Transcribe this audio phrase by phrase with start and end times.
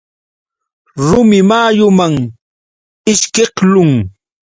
[1.07, 2.13] Rumi mayuman
[3.11, 3.91] ishkiqlun.